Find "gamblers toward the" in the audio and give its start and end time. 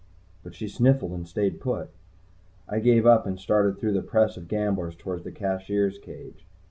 4.47-5.31